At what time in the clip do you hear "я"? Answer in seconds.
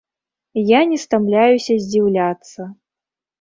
0.69-0.79